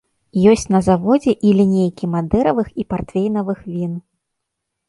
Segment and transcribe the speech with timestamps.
[0.51, 3.93] Ёсць на заводзе і лінейкі мадэравых і партвейнавых він.